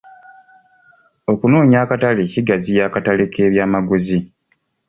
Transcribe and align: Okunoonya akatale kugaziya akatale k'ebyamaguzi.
Okunoonya 1.31 1.77
akatale 1.83 2.23
kugaziya 2.33 2.81
akatale 2.87 3.23
k'ebyamaguzi. 3.33 4.19